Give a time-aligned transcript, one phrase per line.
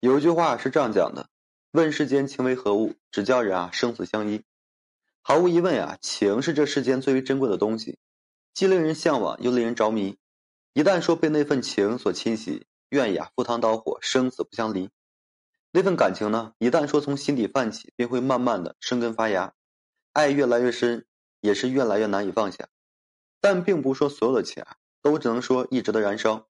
[0.00, 1.28] 有一句话是这样讲的
[1.72, 4.44] ：“问世间情为何物，只叫人啊生死相依。”
[5.22, 7.98] 毫无疑问呀，情是这世间最为珍贵的东西，
[8.54, 10.16] 既令人向往，又令人着迷。
[10.72, 14.88] 一旦说被那份情所侵袭，愿意啊赴汤蹈火，生死不相离。
[15.72, 19.52] 那份感情呢，一旦说从心底泛起，便会慢慢的生根发芽，
[20.12, 21.06] 爱越来越深，
[21.40, 22.68] 也是越来越难以放下。
[23.40, 26.46] 但并不是说所有的情啊，都只能说一直的燃烧，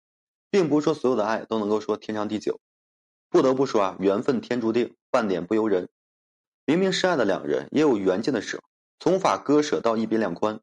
[0.49, 2.59] 并不是说所有的爱都能够说天长地久。
[3.29, 5.89] 不得不说啊，缘分天注定，半点不由人。
[6.65, 8.63] 明明深爱的两人，也有缘尽的时候，
[8.99, 10.59] 从无法割舍到一别两宽。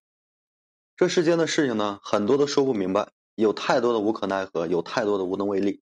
[0.97, 5.83] 这世间的事情呢，很多都说不明白，有太多的无可奈何，有太多的无能为力。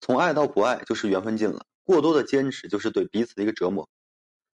[0.00, 1.66] 从爱到不爱，就是缘分尽了。
[1.84, 3.88] 过多的坚持，就是对彼此的一个折磨。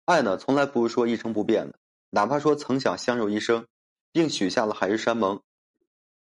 [0.04, 1.78] 爱呢，从来不是说一成不变的，
[2.10, 3.66] 哪怕说曾想相守一生，
[4.12, 5.40] 并许下了海誓山盟，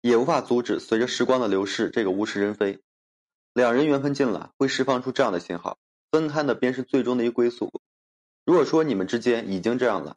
[0.01, 2.81] 也无法阻止随着时光的流逝，这个物是人非。
[3.53, 5.77] 两人缘分尽了，会释放出这样的信号：
[6.09, 7.71] 分开呢，便是最终的一归宿。
[8.45, 10.13] 如果说你们之间已经这样了，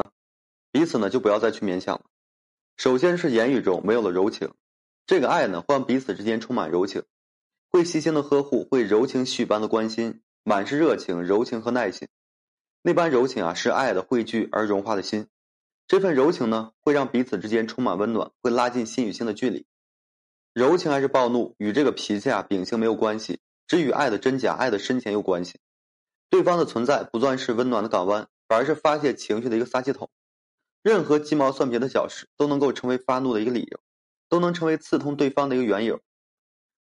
[0.72, 2.04] 彼此呢就不要再去勉强了。
[2.78, 4.52] 首先是言语中没有了柔情，
[5.06, 7.02] 这个爱呢会让彼此之间充满柔情，
[7.70, 12.08] 会细心的呵护，会柔情絮般的关心，满是热情、柔情和耐心。
[12.80, 15.26] 那般柔情啊，是爱的汇聚而融化的心。
[15.86, 19.66] 这份柔情呢，会让彼此之间充满温暖，会拉近心与心的距离。
[20.56, 25.60] 柔情还是暴怒，与这个脾气啊秉性没有关系，只与爱的真假、爱的深浅有关系。
[26.30, 30.08] 对方的存在不算是温暖的港湾，反而是发泄情绪的一个撒气筒。
[30.82, 33.78] 任何鸡毛蒜皮的小事都能够成为发怒的一个理由，
[34.30, 36.00] 都能成为刺痛对方的一个缘由。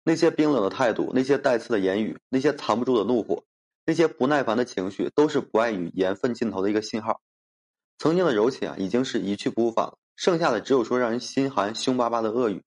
[0.04, 3.42] 那些冰冷的态度，那些带刺的言语，那些藏不住的怒火，
[3.86, 7.22] 那些不耐烦的情绪，都是不爱与缘分尽头的一个信号。
[7.96, 12.62] 曾经的柔情啊，已经是一去不复返了，剩下的只有说让人心寒、凶巴巴的恶语。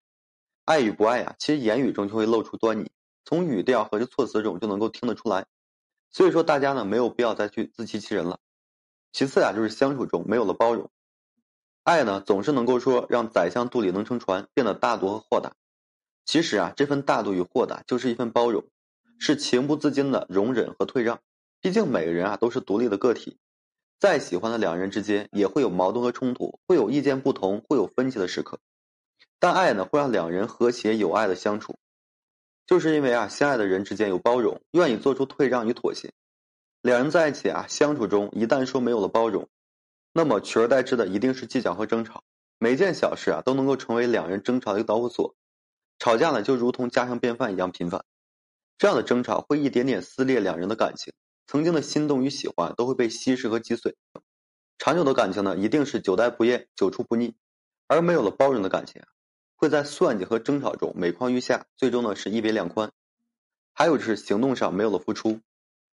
[0.71, 2.89] 爱与不爱呀，其实言语中就会露出端倪，
[3.25, 5.45] 从语调和这措辞中就能够听得出来。
[6.11, 8.39] 所以说，大家呢没有必要再去自欺欺人了。
[9.11, 10.89] 其次呀，就是相处中没有了包容。
[11.83, 15.51] 爱呢总是能够说让宰相肚里能撑船，变得大度和豁达。
[16.23, 18.63] 其实啊，这份大度与豁达就是一份包容，
[19.19, 21.19] 是情不自禁的容忍和退让。
[21.59, 23.37] 毕竟每个人啊都是独立的个体，
[23.99, 28.61] 再喜欢的两人之间也会有矛盾和冲突，会有意见不同，会有分歧的时刻。
[29.41, 31.75] 但爱呢，会让两人和谐有爱的相处，
[32.67, 36.13] 就是因为啊，相爱的人之间有包容，愿意做出退让与妥协。
[36.83, 39.49] 两人在一起啊，相处中一旦说没有了包容，
[40.13, 42.23] 那么取而代之的一定是计较和争吵，
[42.59, 45.33] 每件小事啊都能够成为两人争吵的一个导火索。
[45.97, 48.05] 吵架呢，就如同家常便饭一样频繁。
[48.77, 51.11] 这样的争吵会一点点撕裂两人的感情，
[51.47, 53.95] 曾经的心动与喜欢都会被稀释和击碎。
[54.77, 57.33] 长久的感情呢，一定是久待不厌，久处不腻，
[57.87, 59.01] 而没有了包容的感情。
[59.61, 62.91] 会在算计和争吵中每况愈下，最终呢是一别两宽。
[63.73, 65.39] 还有就是行动上没有了付出，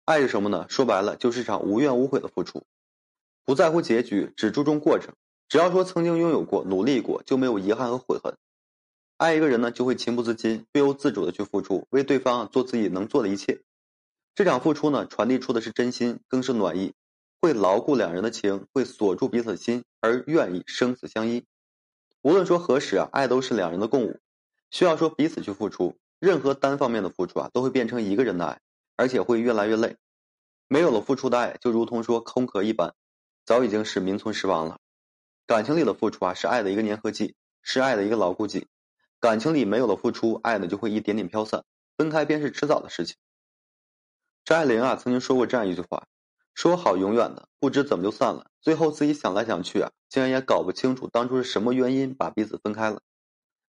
[0.05, 0.67] 爱是什么呢？
[0.69, 2.65] 说白了就是一场无怨无悔的付出，
[3.45, 5.15] 不在乎结局，只注重过程。
[5.49, 8.35] 只要说曾经拥有过、努力过，就没有遗憾和悔恨。
[9.17, 13.61] 爱一个人呢，就会情不自禁、不由自主的去付出，为对方做自己能做的一切。
[14.35, 16.95] 这场付出呢，传递出的是真心，更是暖意，
[17.41, 21.45] 会牢固两人的情，会锁住彼此的心，而愿意生死相依。
[22.23, 24.21] 无论说何时啊，爱都是两人的共舞，
[24.71, 25.99] 需要说彼此去付出。
[26.21, 28.61] 任何单方面的付出啊，都会变成一个人的爱，
[28.95, 29.97] 而且会越来越累。
[30.69, 32.95] 没有了付出的爱，就如同说空壳一般，
[33.45, 34.79] 早已经是名存实亡了。
[35.49, 38.69] 感情里的付出啊，是爱的一个粘合剂，是爱的一个牢固剂。
[39.19, 41.65] 感情里没有了付出，爱呢就会一点点飘散，
[41.97, 43.17] 分开便是迟早的事情。
[44.45, 46.07] 张爱玲啊，曾经说过这样一句话。
[46.55, 48.52] 说好永远的，不知怎么就散了。
[48.63, 53.03] 最后自己想来想去啊，竟然也搞不清楚当初是什么原因把彼此分开了。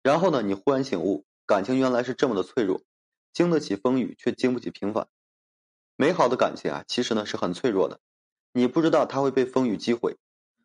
[0.02, 2.80] 然后呢，你忽然醒悟，感情原来是这么的脆弱，
[3.32, 5.06] 经得起风雨，却经不起平凡。
[5.96, 8.00] 美好的感情啊，其实呢是很脆弱的，
[8.52, 10.16] 你不知道它会被风雨击毁，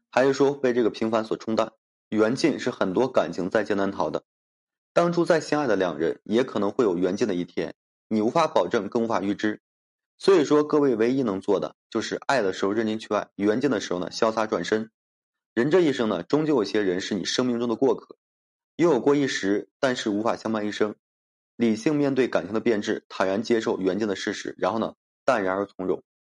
[0.09, 1.73] 还是说被这个平凡所冲淡。
[2.09, 4.23] 缘尽是很多感情在劫难逃的。
[4.93, 7.73] 当初再相爱的两人，也可能会有缘尽的一天，
[8.07, 9.59] 你无法保证，更无法预知。
[10.23, 14.89] 所以说，各位唯一能做的就是爱的时候认真去爱，缘尽的时候呢潇洒转身。
[15.53, 18.15] 人这一生呢，终究有些人是你生命中的过客，
[18.77, 20.95] 拥有过一时，但是无法相伴一生。
[21.57, 26.01] 理性面对感情的变质，坦然接受缘尽的事实，然后呢，淡然而从容。